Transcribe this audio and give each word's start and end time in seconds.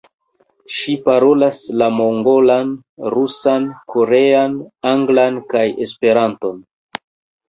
Ŝi 0.75 0.93
parolas 1.07 1.57
la 1.81 1.89
mongolan, 1.97 2.71
rusan, 3.15 3.67
korean, 3.97 4.55
anglan 4.93 5.37
kaj 5.53 5.63
Esperanton. 5.87 6.57